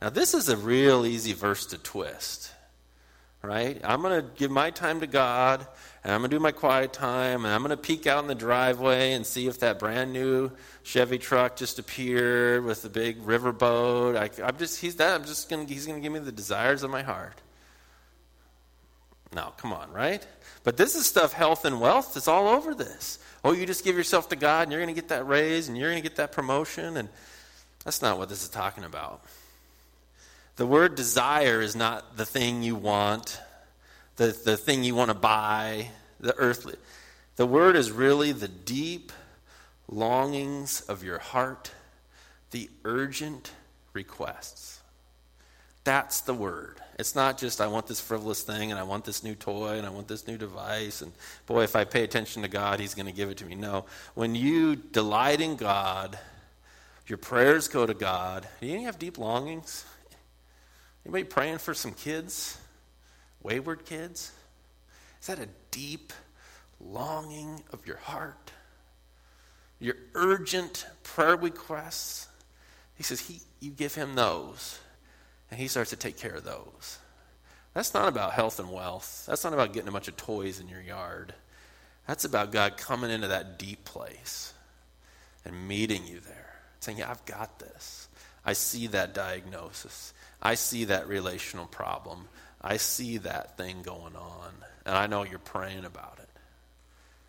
[0.00, 2.50] Now, this is a real easy verse to twist,
[3.40, 3.80] right?
[3.84, 5.64] I'm going to give my time to God,
[6.02, 8.28] and I'm going to do my quiet time, and I'm going to peek out in
[8.28, 10.50] the driveway and see if that brand new
[10.82, 14.16] Chevy truck just appeared with the big riverboat.
[14.16, 16.82] I, am just, he's that, I'm just going he's going to give me the desires
[16.82, 17.40] of my heart.
[19.34, 20.26] Now, come on, right?
[20.64, 23.18] But this is stuff, health and wealth, it's all over this.
[23.44, 25.76] Oh, you just give yourself to God and you're going to get that raise and
[25.76, 26.96] you're going to get that promotion.
[26.96, 27.08] And
[27.84, 29.24] that's not what this is talking about.
[30.56, 33.40] The word desire is not the thing you want,
[34.16, 35.88] the, the thing you want to buy,
[36.20, 36.76] the earthly.
[37.36, 39.10] The word is really the deep
[39.88, 41.72] longings of your heart,
[42.50, 43.50] the urgent
[43.92, 44.80] requests.
[45.84, 46.80] That's the word.
[46.98, 49.86] It's not just, I want this frivolous thing and I want this new toy and
[49.86, 51.02] I want this new device.
[51.02, 51.12] And
[51.46, 53.54] boy, if I pay attention to God, He's going to give it to me.
[53.54, 53.86] No.
[54.14, 56.18] When you delight in God,
[57.08, 58.46] Your prayers go to God.
[58.60, 59.84] Do you have deep longings?
[61.04, 62.58] Anybody praying for some kids?
[63.42, 64.32] Wayward kids?
[65.20, 66.12] Is that a deep
[66.80, 68.52] longing of your heart?
[69.80, 72.28] Your urgent prayer requests?
[72.94, 74.78] He says, he, You give him those,
[75.52, 76.98] and he starts to take care of those.
[77.74, 79.26] That's not about health and wealth.
[79.28, 81.34] That's not about getting a bunch of toys in your yard.
[82.08, 84.54] That's about God coming into that deep place
[85.44, 88.08] and meeting you there, saying, Yeah, I've got this.
[88.46, 90.14] I see that diagnosis.
[90.40, 92.28] I see that relational problem.
[92.62, 94.52] I see that thing going on.
[94.86, 96.30] And I know you're praying about it.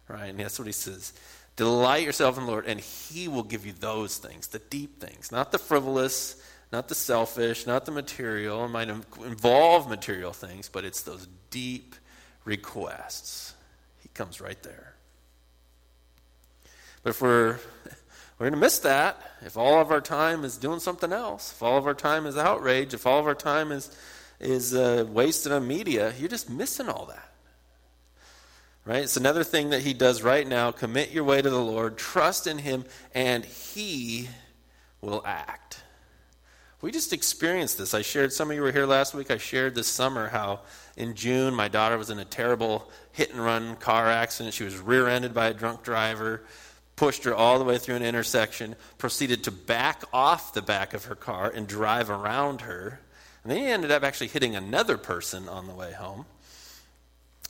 [0.08, 0.28] Right?
[0.28, 1.12] And that's what he says.
[1.58, 5.30] Delight yourself in the Lord, and he will give you those things, the deep things,
[5.30, 6.42] not the frivolous,
[6.74, 8.66] not the selfish, not the material.
[8.66, 11.94] It might involve material things, but it's those deep
[12.46, 13.54] requests.
[14.00, 14.96] He comes right there.
[17.04, 17.60] But if we're
[18.40, 21.52] we're going to miss that if all of our time is doing something else.
[21.52, 23.96] If all of our time is outrage, if all of our time is
[24.40, 27.30] is uh, wasted on media, you're just missing all that.
[28.84, 29.04] Right?
[29.04, 30.72] It's another thing that he does right now.
[30.72, 32.84] Commit your way to the Lord, trust in him,
[33.14, 34.28] and he
[35.02, 35.83] will act.
[36.84, 37.94] We just experienced this.
[37.94, 39.32] I shared, some of you were here last week.
[39.32, 40.60] I shared this summer how
[40.98, 44.54] in June my daughter was in a terrible hit and run car accident.
[44.54, 46.44] She was rear ended by a drunk driver,
[46.98, 51.06] pushed her all the way through an intersection, proceeded to back off the back of
[51.06, 53.00] her car and drive around her.
[53.44, 56.26] And then he ended up actually hitting another person on the way home.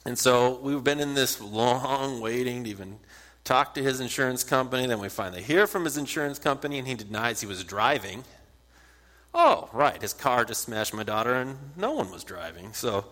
[0.05, 2.99] And so we've been in this long waiting to even
[3.45, 4.85] talk to his insurance company.
[4.85, 8.23] Then we finally hear from his insurance company, and he denies he was driving.
[9.33, 10.01] Oh, right.
[10.01, 12.73] His car just smashed my daughter and no one was driving.
[12.73, 13.05] So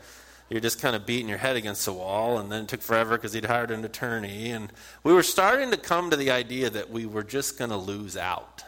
[0.50, 2.38] you're just kind of beating your head against the wall.
[2.38, 4.52] And then it took forever because he'd hired an attorney.
[4.52, 4.72] And
[5.04, 8.18] we were starting to come to the idea that we were just going to lose
[8.18, 8.64] out.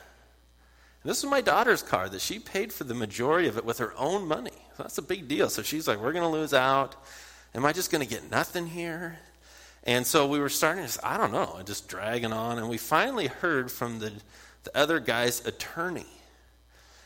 [1.04, 3.78] And this was my daughter's car that she paid for the majority of it with
[3.80, 4.52] her own money.
[4.78, 5.50] So that's a big deal.
[5.50, 6.96] So she's like, we're going to lose out.
[7.54, 9.20] Am I just going to get nothing here?
[9.84, 12.58] And so we were starting to, I don't know, just dragging on.
[12.58, 14.14] And we finally heard from the,
[14.64, 16.06] the other guy's attorney.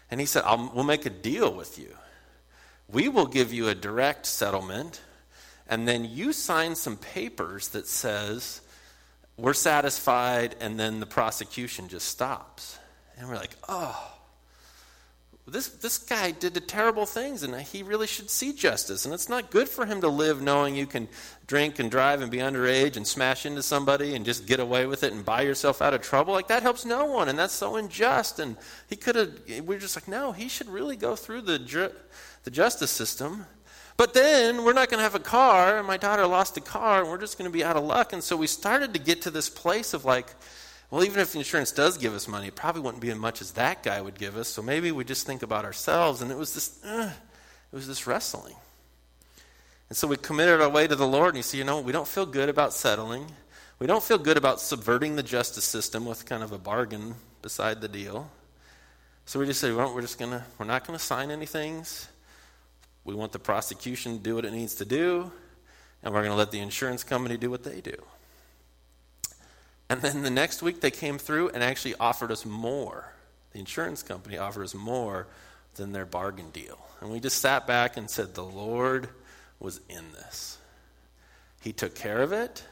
[0.10, 0.44] And he said,
[0.74, 1.96] We'll make a deal with you.
[2.92, 5.02] We will give you a direct settlement,
[5.68, 8.62] and then you sign some papers that says,
[9.38, 12.80] We're satisfied, and then the prosecution just stops.
[13.18, 14.17] And we're like, Oh,
[15.54, 19.06] this, this guy did the terrible things and he really should see justice.
[19.06, 21.08] And it's not good for him to live knowing you can
[21.48, 25.06] drink and drive and be underage and smash into somebody and just get away with
[25.06, 26.34] it and buy yourself out of trouble.
[26.34, 28.40] Like that helps no one and that's so unjust.
[28.40, 28.58] And
[28.90, 31.94] he could have, we're just like, no, he should really go through the, ju-
[32.44, 33.46] the justice system.
[33.96, 35.78] But then we're not going to have a car.
[35.78, 38.12] And my daughter lost a car and we're just going to be out of luck.
[38.12, 40.36] And so we started to get to this place of like,
[40.90, 43.42] well, even if the insurance does give us money, it probably wouldn't be as much
[43.42, 44.48] as that guy would give us.
[44.48, 46.22] So maybe we just think about ourselves.
[46.22, 47.12] And it was this, uh,
[47.72, 48.56] it was this wrestling.
[49.90, 51.92] And so we committed our way to the Lord, and you see, you know, we
[51.92, 53.26] don't feel good about settling.
[53.80, 57.80] We don't feel good about subverting the justice system with kind of a bargain beside
[57.82, 58.30] the deal.
[59.26, 62.08] So we just say, well, we're just gonna, we're not gonna sign any things.
[63.04, 65.32] We want the prosecution to do what it needs to do,
[66.02, 67.96] and we're gonna let the insurance company do what they do.
[69.90, 73.14] And then the next week they came through and actually offered us more.
[73.52, 75.28] The insurance company offered us more
[75.76, 76.80] than their bargain deal.
[77.00, 79.10] And we just sat back and said, The Lord
[79.60, 80.58] was in this.
[81.62, 82.64] He took care of it.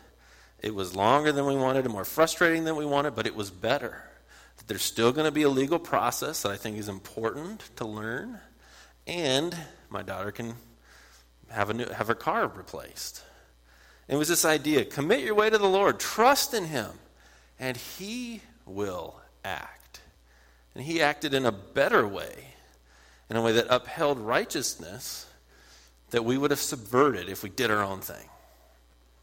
[0.61, 3.51] It was longer than we wanted and more frustrating than we wanted, but it was
[3.51, 4.03] better.
[4.67, 8.39] There's still going to be a legal process that I think is important to learn.
[9.05, 9.55] And
[9.89, 10.55] my daughter can
[11.49, 13.23] have, a new, have her car replaced.
[14.07, 16.89] It was this idea commit your way to the Lord, trust in Him
[17.59, 20.01] and he will act.
[20.73, 22.53] And he acted in a better way,
[23.29, 25.25] in a way that upheld righteousness
[26.09, 28.29] that we would have subverted if we did our own thing.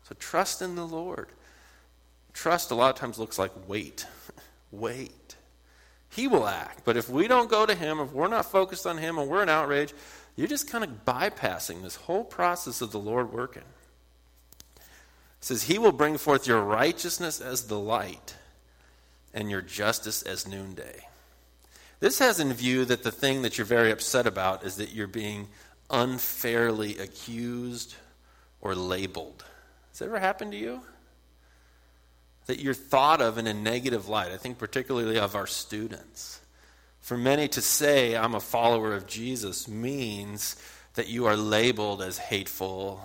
[0.09, 1.29] So trust in the Lord.
[2.33, 4.07] Trust a lot of times looks like wait.
[4.71, 5.37] wait.
[6.09, 6.85] He will act.
[6.85, 9.43] But if we don't go to him, if we're not focused on him and we're
[9.43, 9.95] in outrage,
[10.37, 13.63] you're just kind of bypassing this whole process of the Lord working.
[15.43, 18.37] Says, He will bring forth your righteousness as the light
[19.35, 21.07] and your justice as noonday.
[21.99, 25.07] This has in view that the thing that you're very upset about is that you're
[25.07, 25.49] being
[25.91, 27.97] unfairly accused
[28.61, 29.45] or labeled.
[29.91, 30.81] Has that ever happened to you?
[32.47, 34.31] That you're thought of in a negative light.
[34.31, 36.41] I think particularly of our students.
[37.01, 40.55] For many to say, I'm a follower of Jesus, means
[40.95, 43.01] that you are labeled as hateful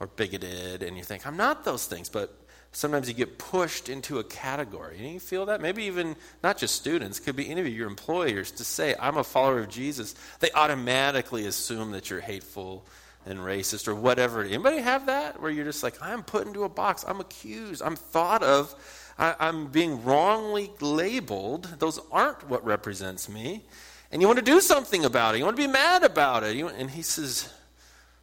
[0.00, 2.08] or bigoted, and you think, I'm not those things.
[2.08, 2.36] But
[2.72, 4.98] sometimes you get pushed into a category.
[4.98, 5.60] And you feel that?
[5.60, 9.24] Maybe even not just students, could be any of your employers to say, I'm a
[9.24, 10.14] follower of Jesus.
[10.40, 12.84] They automatically assume that you're hateful
[13.24, 14.42] and racist or whatever.
[14.42, 15.40] Anybody have that?
[15.40, 18.74] Where you're just like, I'm put into a box, I'm accused, I'm thought of,
[19.18, 21.64] I, I'm being wrongly labeled.
[21.78, 23.64] Those aren't what represents me.
[24.12, 25.38] And you want to do something about it.
[25.38, 26.54] You want to be mad about it.
[26.54, 27.52] You, and he says,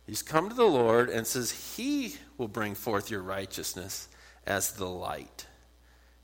[0.05, 4.09] He's come to the Lord and says, He will bring forth your righteousness
[4.45, 5.45] as the light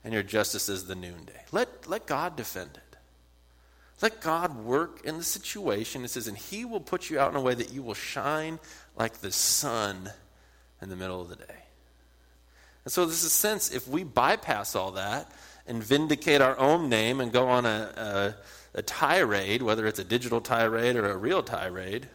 [0.04, 1.44] and your justice as the noonday.
[1.52, 2.96] Let, let God defend it.
[4.02, 6.04] Let God work in the situation.
[6.04, 8.58] It says, and He will put you out in a way that you will shine
[8.96, 10.10] like the sun
[10.80, 11.64] in the middle of the day.
[12.84, 15.30] And so, there's a sense if we bypass all that
[15.66, 18.34] and vindicate our own name and go on a,
[18.74, 22.08] a, a tirade, whether it's a digital tirade or a real tirade,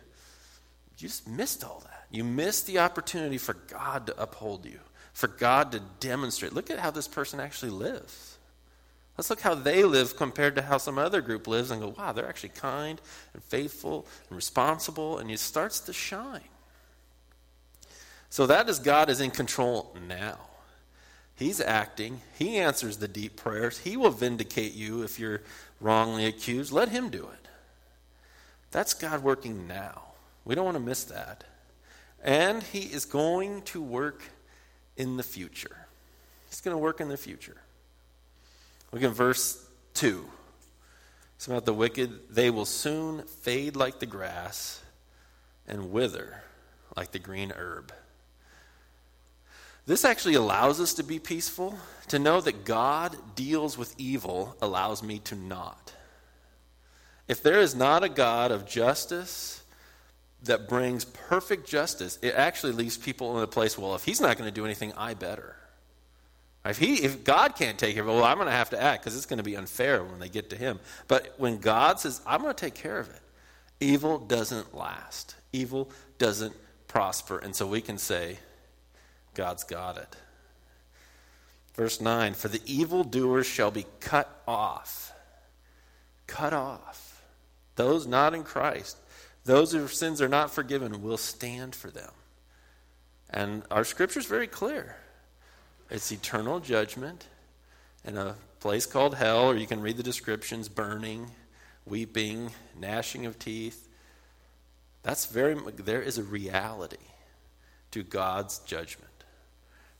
[0.98, 2.06] you just missed all that.
[2.12, 4.80] You missed the opportunity for God to uphold you
[5.16, 6.52] for God to demonstrate.
[6.52, 8.38] Look at how this person actually lives.
[9.18, 12.12] Let's look how they live compared to how some other group lives and go, wow,
[12.12, 13.00] they're actually kind
[13.34, 16.42] and faithful and responsible, and it starts to shine.
[18.30, 20.38] So that is God is in control now.
[21.34, 22.20] He's acting.
[22.38, 23.78] He answers the deep prayers.
[23.78, 25.44] He will vindicate you if you're
[25.80, 26.74] wrongly accused.
[26.74, 27.48] Let him do it.
[28.72, 30.02] That's God working now.
[30.46, 31.44] We don't want to miss that.
[32.24, 34.24] And he is going to work
[34.96, 35.88] in the future.
[36.50, 37.58] He's going to work in the future.
[38.92, 39.64] Look at verse
[39.96, 40.26] 2.
[41.36, 42.34] It's about the wicked.
[42.34, 44.82] They will soon fade like the grass
[45.68, 46.44] and wither
[46.96, 47.92] like the green herb.
[49.86, 51.78] This actually allows us to be peaceful.
[52.08, 55.94] To know that God deals with evil allows me to not.
[57.28, 59.64] If there is not a God of justice
[60.46, 64.38] that brings perfect justice, it actually leaves people in a place, well, if he's not
[64.38, 65.56] going to do anything, I better.
[66.64, 68.82] If, he, if God can't take care of it, well, I'm going to have to
[68.82, 70.80] act because it's going to be unfair when they get to him.
[71.08, 73.22] But when God says, I'm going to take care of it,
[73.80, 75.36] evil doesn't last.
[75.54, 76.56] Evil doesn't
[76.88, 77.38] prosper.
[77.38, 78.40] And so we can say,
[79.36, 80.16] God's got it.
[81.76, 85.14] Verse 9 For the evildoers shall be cut off.
[86.26, 87.24] Cut off.
[87.76, 88.98] Those not in Christ
[89.46, 92.12] those whose sins are not forgiven will stand for them.
[93.30, 94.98] And our scripture is very clear
[95.90, 97.28] it's eternal judgment
[98.04, 101.30] in a place called hell, or you can read the descriptions burning,
[101.86, 103.88] weeping, gnashing of teeth.
[105.04, 106.98] That's very, there is a reality
[107.92, 109.12] to God's judgment.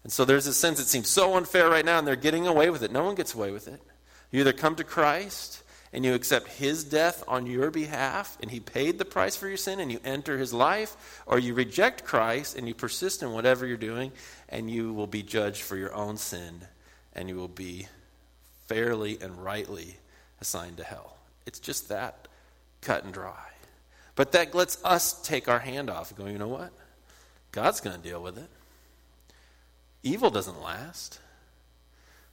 [0.04, 2.72] And so there's a sense it seems so unfair right now, and they're getting away
[2.72, 2.92] with it.
[2.92, 3.82] No one gets away with it.
[4.32, 5.62] You either come to Christ
[5.96, 9.56] and you accept his death on your behalf and he paid the price for your
[9.56, 13.66] sin and you enter his life, or you reject Christ and you persist in whatever
[13.66, 14.12] you're doing
[14.50, 16.60] and you will be judged for your own sin
[17.14, 17.88] and you will be
[18.66, 19.96] fairly and rightly
[20.42, 21.16] assigned to hell.
[21.46, 22.28] It's just that
[22.82, 23.48] cut and dry.
[24.16, 26.74] But that lets us take our hand off and go, you know what?
[27.54, 28.50] God's going to deal with it.
[30.04, 31.22] Evil doesn't last.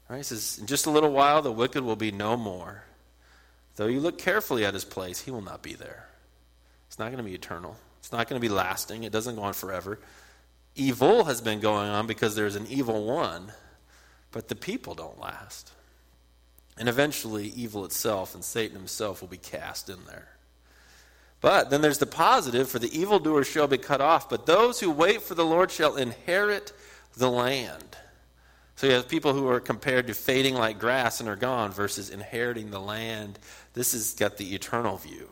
[0.08, 0.16] Right?
[0.16, 2.82] He says, in just a little while, the wicked will be no more.
[3.76, 6.08] Though you look carefully at his place, he will not be there.
[6.88, 7.76] It's not going to be eternal.
[8.00, 9.04] It's not going to be lasting.
[9.04, 9.98] It doesn't go on forever.
[10.74, 13.52] Evil has been going on because there's an evil one,
[14.30, 15.72] but the people don't last.
[16.78, 20.28] And eventually, evil itself and Satan himself will be cast in there.
[21.40, 24.90] But then there's the positive for the evildoer shall be cut off, but those who
[24.90, 26.72] wait for the Lord shall inherit
[27.16, 27.96] the land.
[28.82, 32.10] So you have people who are compared to fading like grass and are gone versus
[32.10, 33.38] inheriting the land.
[33.74, 35.30] This has got the eternal view.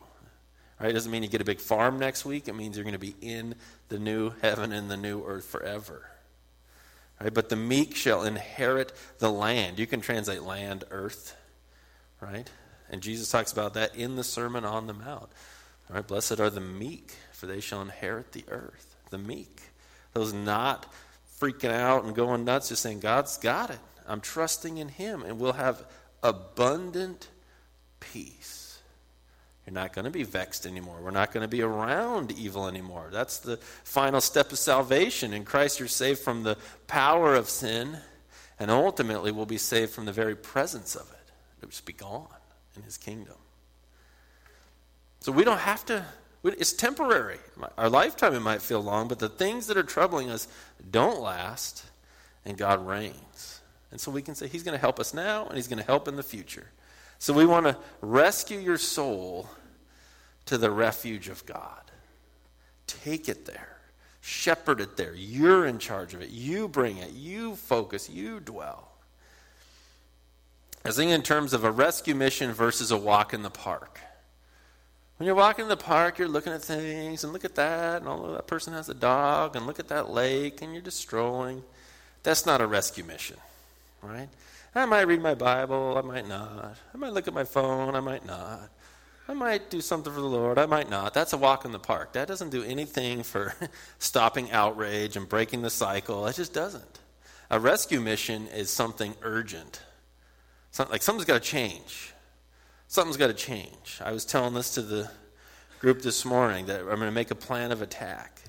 [0.80, 0.90] Right?
[0.90, 2.46] It doesn't mean you get a big farm next week.
[2.46, 3.56] It means you're going to be in
[3.88, 6.08] the new heaven and the new earth forever.
[7.20, 7.34] Right?
[7.34, 9.80] But the meek shall inherit the land.
[9.80, 11.36] You can translate land, earth.
[12.20, 12.48] Right?
[12.88, 15.28] And Jesus talks about that in the Sermon on the Mount.
[15.88, 16.06] Right?
[16.06, 18.94] Blessed are the meek, for they shall inherit the earth.
[19.10, 19.60] The meek.
[20.12, 20.86] Those not
[21.40, 23.78] freaking out and going nuts, just saying, God's got it.
[24.06, 25.84] I'm trusting in Him, and we'll have
[26.22, 27.28] abundant
[27.98, 28.78] peace.
[29.66, 30.98] You're not going to be vexed anymore.
[31.02, 33.08] We're not going to be around evil anymore.
[33.12, 35.32] That's the final step of salvation.
[35.32, 37.98] In Christ, you're saved from the power of sin,
[38.58, 41.32] and ultimately, we'll be saved from the very presence of it.
[41.58, 42.26] It'll just be gone
[42.76, 43.36] in His kingdom.
[45.20, 46.04] So we don't have to
[46.42, 47.38] it's temporary.
[47.76, 50.48] Our lifetime, it might feel long, but the things that are troubling us
[50.90, 51.84] don't last,
[52.44, 53.60] and God reigns.
[53.90, 55.84] And so we can say He's going to help us now, and He's going to
[55.84, 56.66] help in the future.
[57.18, 59.48] So we want to rescue your soul
[60.46, 61.90] to the refuge of God.
[62.86, 63.76] Take it there.
[64.22, 65.14] Shepherd it there.
[65.14, 66.30] You're in charge of it.
[66.30, 67.10] You bring it.
[67.10, 68.08] You focus.
[68.08, 68.88] You dwell.
[70.84, 74.00] I thinking in terms of a rescue mission versus a walk in the park.
[75.20, 78.08] When you're walking in the park, you're looking at things, and look at that, and
[78.08, 81.62] although that person has a dog, and look at that lake, and you're just strolling.
[82.22, 83.36] That's not a rescue mission,
[84.00, 84.30] right?
[84.74, 86.74] I might read my Bible, I might not.
[86.94, 88.70] I might look at my phone, I might not.
[89.28, 91.12] I might do something for the Lord, I might not.
[91.12, 92.14] That's a walk in the park.
[92.14, 93.52] That doesn't do anything for
[93.98, 96.26] stopping outrage and breaking the cycle.
[96.28, 96.98] It just doesn't.
[97.50, 99.82] A rescue mission is something urgent.
[100.70, 102.09] Something, like something's got to change
[102.90, 104.00] something's got to change.
[104.04, 105.08] I was telling this to the
[105.78, 108.42] group this morning that I'm going to make a plan of attack.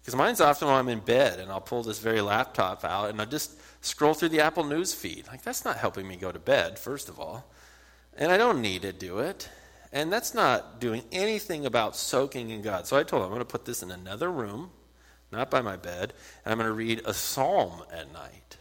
[0.00, 3.18] Because mine's often when I'm in bed and I'll pull this very laptop out and
[3.18, 5.26] I'll just scroll through the Apple News feed.
[5.28, 7.50] Like, that's not helping me go to bed, first of all.
[8.18, 9.48] And I don't need to do it.
[9.90, 12.86] And that's not doing anything about soaking in God.
[12.86, 14.70] So I told him I'm going to put this in another room,
[15.32, 16.12] not by my bed,
[16.44, 18.58] and I'm going to read a psalm at night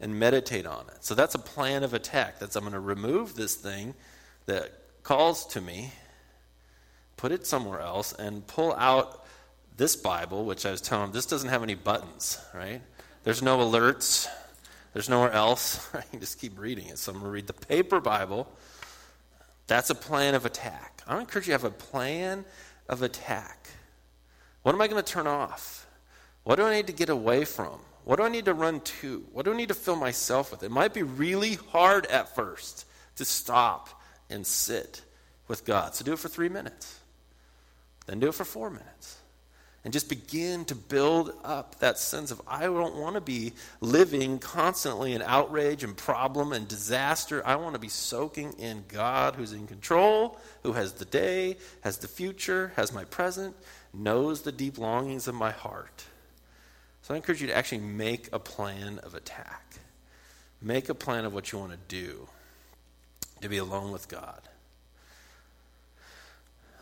[0.00, 1.04] and meditate on it.
[1.04, 2.40] So that's a plan of attack.
[2.40, 3.94] That's I'm going to remove this thing
[4.46, 4.72] that
[5.02, 5.92] calls to me,
[7.16, 9.24] put it somewhere else, and pull out
[9.76, 12.82] this Bible, which I was telling him, this doesn't have any buttons, right?
[13.24, 14.26] There's no alerts.
[14.92, 15.88] There's nowhere else.
[15.94, 16.98] I can just keep reading it.
[16.98, 18.50] So I'm going to read the paper Bible.
[19.66, 21.02] That's a plan of attack.
[21.06, 22.44] I encourage you to have a plan
[22.88, 23.70] of attack.
[24.62, 25.86] What am I going to turn off?
[26.44, 27.78] What do I need to get away from?
[28.04, 29.24] What do I need to run to?
[29.32, 30.62] What do I need to fill myself with?
[30.62, 32.86] It might be really hard at first
[33.16, 33.99] to stop
[34.30, 35.02] and sit
[35.48, 35.94] with God.
[35.94, 37.00] So do it for three minutes.
[38.06, 39.18] Then do it for four minutes.
[39.82, 44.38] And just begin to build up that sense of, I don't want to be living
[44.38, 47.42] constantly in outrage and problem and disaster.
[47.46, 51.96] I want to be soaking in God who's in control, who has the day, has
[51.98, 53.56] the future, has my present,
[53.94, 56.04] knows the deep longings of my heart.
[57.00, 59.76] So I encourage you to actually make a plan of attack.
[60.60, 62.28] Make a plan of what you want to do
[63.40, 64.40] to be alone with God.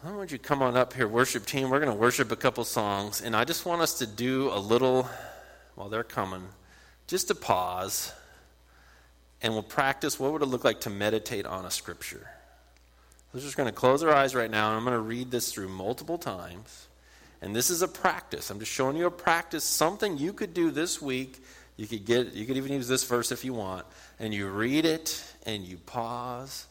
[0.05, 1.71] I want you come on up here, worship team.
[1.71, 4.59] We're going to worship a couple songs, and I just want us to do a
[4.59, 5.09] little,
[5.75, 6.45] while they're coming,
[7.09, 8.13] just to pause,
[9.43, 12.29] and we'll practice what would it look like to meditate on a scripture.
[13.33, 15.53] We're just going to close our eyes right now, and I'm going to read this
[15.53, 16.87] through multiple times.
[17.43, 18.51] And this is a practice.
[18.51, 21.43] I'm just showing you a practice, something you could do this week.
[21.77, 23.87] You could get you could even use this verse if you want
[24.19, 26.67] and you read it and you pause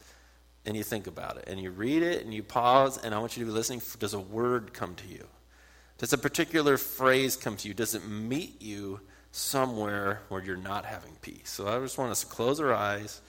[0.66, 1.46] and you think about it.
[1.48, 3.80] And you read it and you pause, and I want you to be listening.
[3.80, 5.26] For, does a word come to you?
[5.98, 7.74] Does a particular phrase come to you?
[7.74, 9.00] Does it meet you
[9.32, 11.50] somewhere where you're not having peace?
[11.50, 13.22] So I just want us to close our eyes.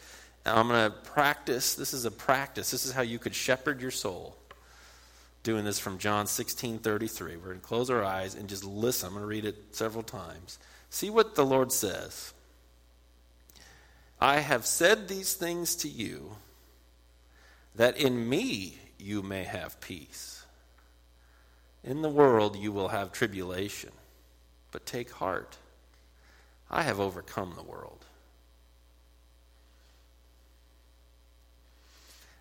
[0.45, 1.75] And I'm going to practice.
[1.75, 2.71] This is a practice.
[2.71, 4.37] This is how you could shepherd your soul.
[5.45, 7.37] Doing this from John 16 33.
[7.37, 9.07] We're going to close our eyes and just listen.
[9.07, 10.59] I'm going to read it several times.
[10.91, 12.35] See what the Lord says.
[14.21, 16.33] I have said these things to you
[17.77, 20.45] that in me you may have peace.
[21.85, 23.93] In the world you will have tribulation,
[24.73, 25.57] but take heart.
[26.69, 28.05] I have overcome the world.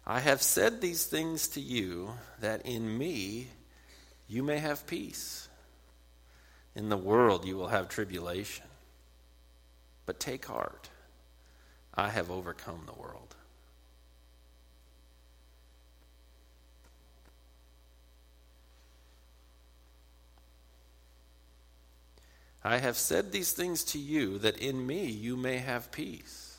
[0.06, 3.50] I have said these things to you that in me
[4.28, 5.48] you may have peace.
[6.76, 8.66] In the world you will have tribulation,
[10.06, 10.90] but take heart.
[11.98, 13.36] I have overcome the world.
[22.64, 26.58] I have said these things to you that in me you may have peace.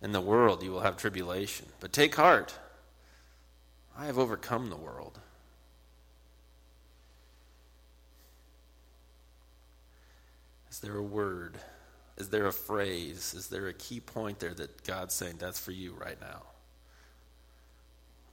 [0.00, 2.54] In the world you will have tribulation, but take heart.
[3.98, 5.18] I have overcome the world.
[10.70, 11.58] Is there a word?
[12.16, 13.34] Is there a phrase?
[13.34, 16.42] Is there a key point there that God's saying, that's for you right now?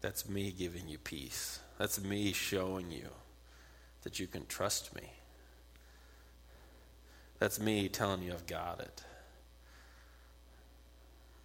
[0.02, 1.60] That's me giving you peace.
[1.78, 3.10] That's me showing you
[4.04, 5.12] that you can trust me.
[7.40, 9.04] That's me telling you I've got it.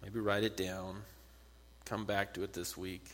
[0.03, 1.01] Maybe write it down.
[1.85, 3.05] Come back to it this week.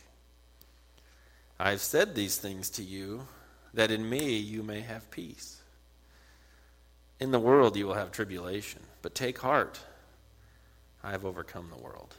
[1.58, 3.26] I've said these things to you
[3.72, 5.60] that in me you may have peace.
[7.20, 9.80] In the world you will have tribulation, but take heart.
[11.02, 12.14] I have overcome the world.